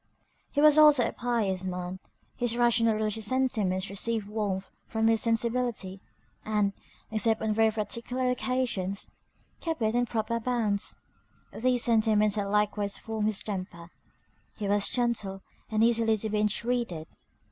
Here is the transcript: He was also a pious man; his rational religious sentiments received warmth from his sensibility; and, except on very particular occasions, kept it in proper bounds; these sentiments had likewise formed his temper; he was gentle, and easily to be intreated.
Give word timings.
He 0.49 0.61
was 0.61 0.79
also 0.79 1.07
a 1.07 1.11
pious 1.13 1.63
man; 1.63 1.99
his 2.35 2.57
rational 2.57 2.95
religious 2.95 3.27
sentiments 3.27 3.87
received 3.87 4.27
warmth 4.27 4.71
from 4.87 5.05
his 5.07 5.21
sensibility; 5.21 6.01
and, 6.43 6.73
except 7.11 7.39
on 7.39 7.53
very 7.53 7.69
particular 7.69 8.31
occasions, 8.31 9.11
kept 9.59 9.79
it 9.79 9.93
in 9.93 10.07
proper 10.07 10.39
bounds; 10.39 10.95
these 11.53 11.83
sentiments 11.83 12.33
had 12.33 12.45
likewise 12.47 12.97
formed 12.97 13.27
his 13.27 13.43
temper; 13.43 13.91
he 14.55 14.67
was 14.67 14.89
gentle, 14.89 15.43
and 15.69 15.83
easily 15.83 16.17
to 16.17 16.31
be 16.31 16.39
intreated. 16.39 17.05